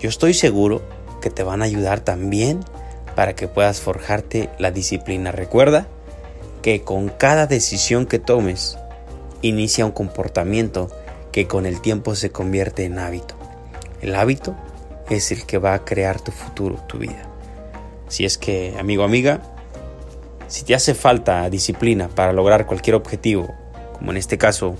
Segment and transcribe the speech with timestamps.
[0.00, 0.82] yo estoy seguro
[1.20, 2.60] que te van a ayudar también
[3.14, 5.30] para que puedas forjarte la disciplina.
[5.30, 5.86] Recuerda
[6.62, 8.78] que con cada decisión que tomes
[9.42, 10.90] inicia un comportamiento
[11.32, 13.34] que con el tiempo se convierte en hábito.
[14.00, 14.56] El hábito
[15.10, 17.28] es el que va a crear tu futuro, tu vida.
[18.08, 19.42] Si es que, amigo, amiga,
[20.48, 23.54] si te hace falta disciplina para lograr cualquier objetivo,
[23.92, 24.76] como en este caso,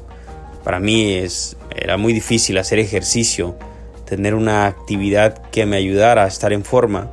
[0.64, 3.57] para mí es, era muy difícil hacer ejercicio,
[4.11, 7.09] tener una actividad que me ayudara a estar en forma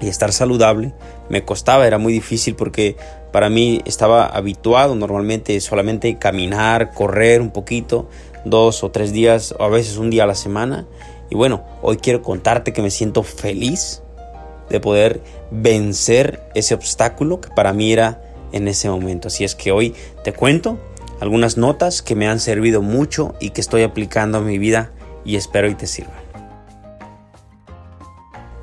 [0.00, 0.94] y estar saludable,
[1.28, 2.96] me costaba, era muy difícil porque
[3.32, 8.08] para mí estaba habituado normalmente solamente caminar, correr un poquito,
[8.44, 10.86] dos o tres días o a veces un día a la semana.
[11.30, 14.02] Y bueno, hoy quiero contarte que me siento feliz
[14.68, 15.20] de poder
[15.50, 19.26] vencer ese obstáculo que para mí era en ese momento.
[19.26, 20.78] Así es que hoy te cuento
[21.20, 24.92] algunas notas que me han servido mucho y que estoy aplicando a mi vida
[25.24, 26.14] y espero y te sirvan.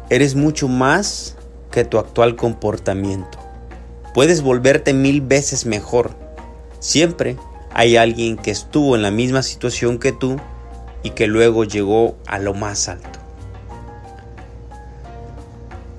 [0.09, 1.35] Eres mucho más
[1.71, 3.37] que tu actual comportamiento.
[4.13, 6.15] Puedes volverte mil veces mejor.
[6.79, 7.37] Siempre
[7.73, 10.37] hay alguien que estuvo en la misma situación que tú
[11.03, 13.19] y que luego llegó a lo más alto.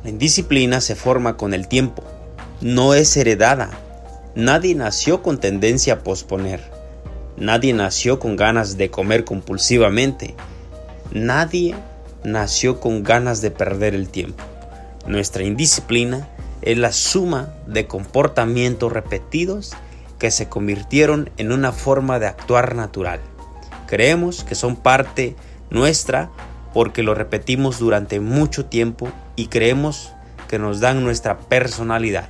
[0.05, 2.03] La indisciplina se forma con el tiempo,
[2.61, 3.71] no es heredada.
[4.35, 6.78] Nadie nació con tendencia a posponer.
[7.39, 10.35] Nadie nació con ganas de comer compulsivamente.
[11.13, 11.77] Nadie
[12.25, 14.43] nació con ganas de perder el tiempo.
[15.07, 16.29] Nuestra indisciplina
[16.63, 19.75] es la suma de comportamientos repetidos
[20.19, 23.21] que se convirtieron en una forma de actuar natural.
[23.87, 25.37] Creemos que son parte
[25.71, 26.31] nuestra
[26.75, 30.13] porque lo repetimos durante mucho tiempo y creemos
[30.49, 32.29] que nos dan nuestra personalidad,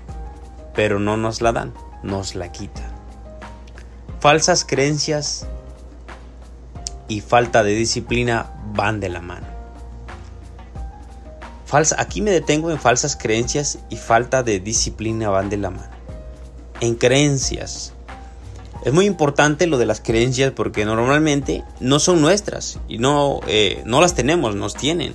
[0.74, 2.97] pero no nos la dan, nos la quitan.
[4.20, 5.46] Falsas creencias
[7.06, 9.46] y falta de disciplina van de la mano.
[11.66, 15.90] Falsa, aquí me detengo en falsas creencias y falta de disciplina van de la mano.
[16.80, 17.92] En creencias.
[18.84, 23.82] Es muy importante lo de las creencias porque normalmente no son nuestras y no, eh,
[23.84, 25.14] no las tenemos, nos tienen.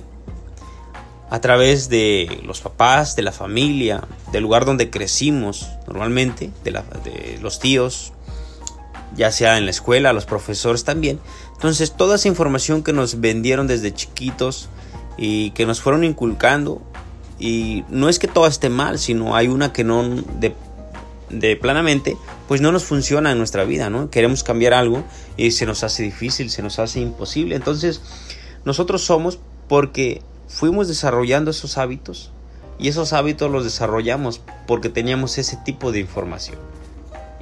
[1.28, 7.38] A través de los papás, de la familia, del lugar donde crecimos normalmente, de, de
[7.42, 8.13] los tíos,
[9.16, 11.20] ya sea en la escuela, los profesores también.
[11.54, 14.68] Entonces toda esa información que nos vendieron desde chiquitos
[15.16, 16.82] y que nos fueron inculcando
[17.38, 20.54] y no es que todo esté mal, sino hay una que no de,
[21.30, 22.16] de planamente
[22.48, 24.10] pues no nos funciona en nuestra vida, ¿no?
[24.10, 25.02] Queremos cambiar algo
[25.36, 27.56] y se nos hace difícil, se nos hace imposible.
[27.56, 28.02] Entonces,
[28.64, 29.38] nosotros somos
[29.68, 32.32] porque fuimos desarrollando esos hábitos
[32.78, 36.58] y esos hábitos los desarrollamos porque teníamos ese tipo de información.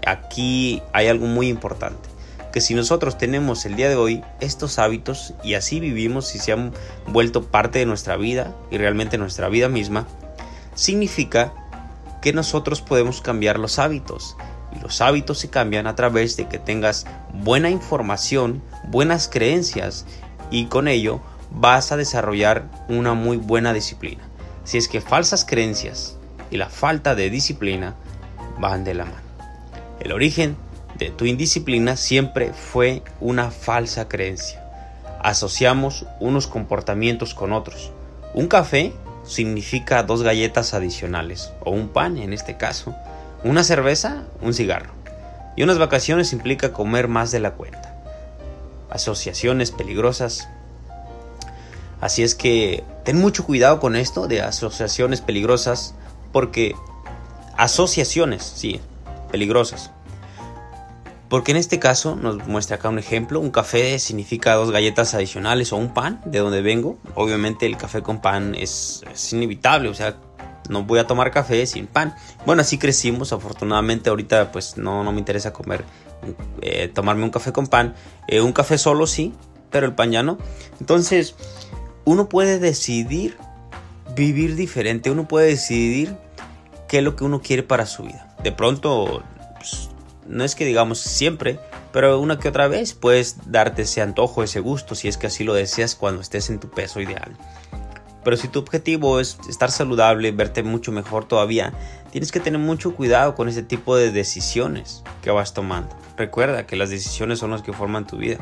[0.07, 2.09] Aquí hay algo muy importante,
[2.53, 6.53] que si nosotros tenemos el día de hoy estos hábitos y así vivimos y se
[6.53, 6.73] han
[7.07, 10.07] vuelto parte de nuestra vida y realmente nuestra vida misma,
[10.75, 11.53] significa
[12.21, 14.37] que nosotros podemos cambiar los hábitos.
[14.75, 20.07] Y los hábitos se cambian a través de que tengas buena información, buenas creencias
[20.51, 21.21] y con ello
[21.51, 24.23] vas a desarrollar una muy buena disciplina.
[24.65, 26.17] Si es que falsas creencias
[26.51, 27.95] y la falta de disciplina
[28.59, 29.32] van de la mano.
[30.03, 30.57] El origen
[30.99, 34.61] de tu indisciplina siempre fue una falsa creencia.
[35.23, 37.93] Asociamos unos comportamientos con otros.
[38.35, 38.93] Un café
[39.23, 42.97] significa dos galletas adicionales, o un pan en este caso.
[43.45, 44.93] Una cerveza, un cigarro.
[45.55, 47.95] Y unas vacaciones implica comer más de la cuenta.
[48.91, 50.49] Asociaciones peligrosas.
[52.01, 55.95] Así es que ten mucho cuidado con esto de asociaciones peligrosas,
[56.33, 56.75] porque
[57.57, 58.81] asociaciones, sí,
[59.33, 59.91] peligrosas.
[61.33, 65.73] Porque en este caso nos muestra acá un ejemplo, un café significa dos galletas adicionales
[65.73, 66.99] o un pan, de donde vengo.
[67.15, 70.19] Obviamente el café con pan es, inevitable, o sea,
[70.69, 72.15] no voy a tomar café sin pan.
[72.45, 75.87] Bueno, así crecimos, afortunadamente ahorita pues no, no me interesa comer,
[76.61, 77.95] eh, tomarme un café con pan.
[78.29, 79.33] Eh, un café solo sí,
[79.71, 80.37] pero el pan ya no.
[80.81, 81.35] Entonces,
[82.05, 83.39] uno puede decidir
[84.15, 86.15] vivir diferente, uno puede decidir
[86.89, 89.23] qué es lo que uno quiere para su vida de pronto,
[89.57, 89.91] pues,
[90.27, 91.59] no es que digamos siempre,
[91.93, 95.45] pero una que otra vez puedes darte ese antojo, ese gusto, si es que así
[95.45, 97.37] lo deseas cuando estés en tu peso ideal.
[98.25, 101.73] Pero si tu objetivo es estar saludable, verte mucho mejor todavía,
[102.11, 105.97] tienes que tener mucho cuidado con ese tipo de decisiones que vas tomando.
[106.17, 108.39] Recuerda que las decisiones son las que forman tu vida.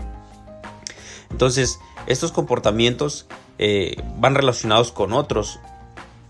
[1.31, 3.27] Entonces, estos comportamientos
[3.59, 5.61] eh, van relacionados con otros.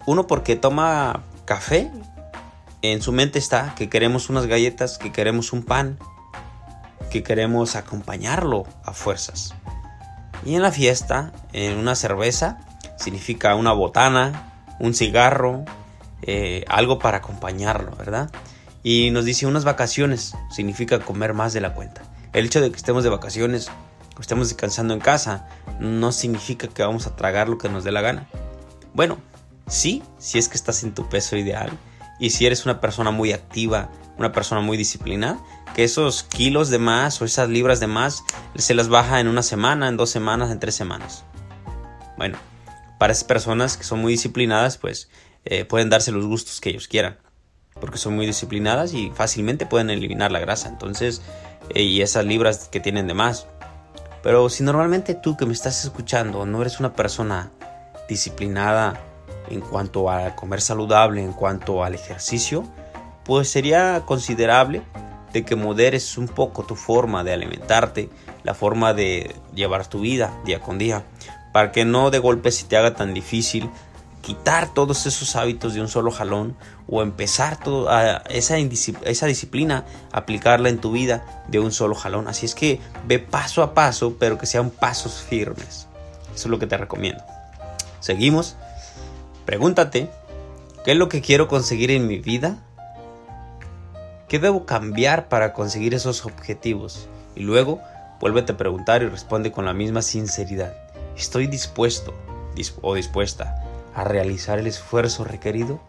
[0.07, 1.91] Uno porque toma café
[2.83, 5.99] en su mente está que queremos unas galletas, que queremos un pan,
[7.11, 9.55] que queremos acompañarlo a fuerzas.
[10.45, 12.59] Y en la fiesta, en una cerveza,
[12.97, 15.65] significa una botana, un cigarro,
[16.23, 18.31] eh, algo para acompañarlo, ¿verdad?
[18.83, 22.03] Y nos dice unas vacaciones, significa comer más de la cuenta.
[22.33, 23.69] El hecho de que estemos de vacaciones
[24.17, 25.47] o estemos descansando en casa
[25.81, 28.27] no significa que vamos a tragar lo que nos dé la gana.
[28.95, 29.19] Bueno,
[29.67, 31.71] sí, si es que estás en tu peso ideal
[32.21, 35.41] y si eres una persona muy activa, una persona muy disciplinada,
[35.75, 38.23] que esos kilos de más o esas libras de más
[38.55, 41.25] se las baja en una semana, en dos semanas, en tres semanas.
[42.19, 42.39] Bueno,
[42.99, 45.09] para esas personas que son muy disciplinadas, pues
[45.47, 47.19] eh, pueden darse los gustos que ellos quieran,
[47.81, 51.23] porque son muy disciplinadas y fácilmente pueden eliminar la grasa, entonces,
[51.71, 53.47] eh, y esas libras que tienen de más.
[54.23, 57.51] Pero si normalmente tú que me estás escuchando no eres una persona
[58.07, 59.01] disciplinada
[59.51, 62.65] en cuanto a comer saludable, en cuanto al ejercicio,
[63.25, 64.83] pues sería considerable
[65.33, 68.11] de que moderes un poco tu forma de alimentarte,
[68.43, 71.05] la forma de llevar tu vida día con día,
[71.53, 73.71] para que no de golpe se te haga tan difícil
[74.23, 76.57] quitar todos esos hábitos de un solo jalón
[76.87, 77.59] o empezar
[78.29, 82.29] esa, esa disciplina, aplicarla en tu vida de un solo jalón.
[82.29, 85.87] Así es que ve paso a paso, pero que sean pasos firmes.
[86.35, 87.23] Eso es lo que te recomiendo.
[88.01, 88.57] Seguimos.
[89.51, 90.09] Pregúntate,
[90.85, 92.59] ¿qué es lo que quiero conseguir en mi vida?
[94.29, 97.09] ¿Qué debo cambiar para conseguir esos objetivos?
[97.35, 97.81] Y luego,
[98.21, 100.77] vuélvete a preguntar y responde con la misma sinceridad.
[101.17, 102.15] ¿Estoy dispuesto
[102.81, 105.81] o dispuesta a realizar el esfuerzo requerido?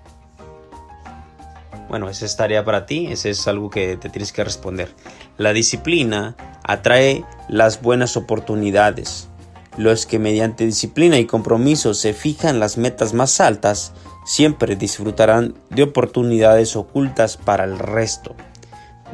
[1.88, 4.90] Bueno, esa es tarea para ti, ese es algo que te tienes que responder.
[5.38, 9.30] La disciplina atrae las buenas oportunidades.
[9.78, 13.94] Los que mediante disciplina y compromiso se fijan las metas más altas
[14.26, 18.36] siempre disfrutarán de oportunidades ocultas para el resto.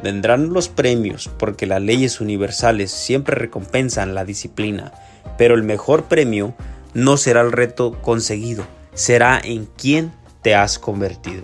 [0.02, 4.92] Vendrán los premios porque las leyes universales siempre recompensan la disciplina,
[5.36, 6.54] pero el mejor premio
[6.94, 8.64] no será el reto conseguido,
[8.94, 10.12] será en quién
[10.42, 11.42] te has convertido.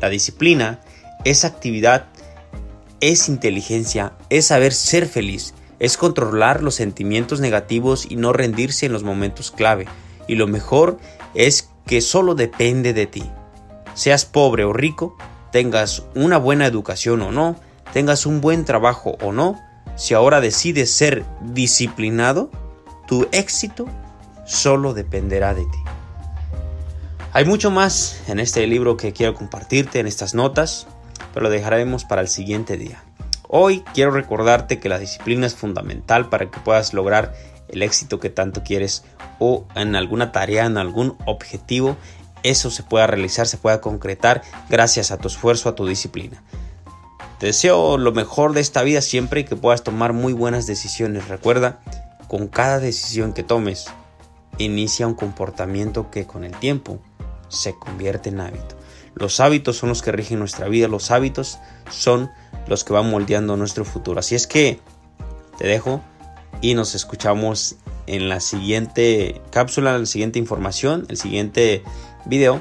[0.00, 0.80] La disciplina
[1.24, 2.06] es actividad,
[3.00, 8.92] es inteligencia, es saber ser feliz, es controlar los sentimientos negativos y no rendirse en
[8.92, 9.88] los momentos clave.
[10.28, 10.96] Y lo mejor
[11.34, 13.28] es que solo depende de ti.
[13.94, 15.16] Seas pobre o rico,
[15.50, 17.56] tengas una buena educación o no,
[17.92, 19.60] tengas un buen trabajo o no,
[19.96, 22.48] si ahora decides ser disciplinado,
[23.08, 23.88] tu éxito
[24.46, 25.78] solo dependerá de ti.
[27.32, 30.86] Hay mucho más en este libro que quiero compartirte en estas notas,
[31.34, 33.02] pero lo dejaremos para el siguiente día.
[33.54, 37.34] Hoy quiero recordarte que la disciplina es fundamental para que puedas lograr
[37.68, 39.04] el éxito que tanto quieres
[39.38, 41.98] o en alguna tarea, en algún objetivo,
[42.42, 44.40] eso se pueda realizar, se pueda concretar
[44.70, 46.42] gracias a tu esfuerzo, a tu disciplina.
[47.40, 51.28] Te deseo lo mejor de esta vida siempre y que puedas tomar muy buenas decisiones.
[51.28, 51.82] Recuerda,
[52.28, 53.84] con cada decisión que tomes,
[54.56, 57.00] inicia un comportamiento que con el tiempo
[57.48, 58.81] se convierte en hábito.
[59.14, 61.58] Los hábitos son los que rigen nuestra vida, los hábitos
[61.90, 62.30] son
[62.66, 64.20] los que van moldeando nuestro futuro.
[64.20, 64.80] Así es que
[65.58, 66.00] te dejo
[66.60, 67.76] y nos escuchamos
[68.06, 71.82] en la siguiente cápsula, en la siguiente información, el siguiente
[72.24, 72.60] video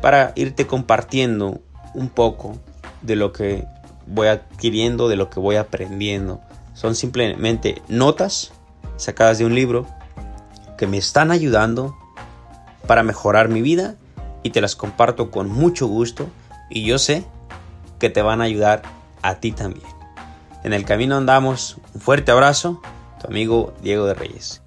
[0.00, 1.60] para irte compartiendo
[1.94, 2.58] un poco
[3.02, 3.66] de lo que
[4.06, 6.40] voy adquiriendo, de lo que voy aprendiendo.
[6.74, 8.52] Son simplemente notas
[8.96, 9.86] sacadas de un libro
[10.76, 11.96] que me están ayudando
[12.86, 13.96] para mejorar mi vida
[14.44, 16.28] y te las comparto con mucho gusto
[16.70, 17.24] y yo sé
[17.98, 18.82] que te van a ayudar
[19.22, 19.86] a ti también.
[20.62, 22.80] En el camino andamos, un fuerte abrazo,
[23.20, 24.63] tu amigo Diego de Reyes.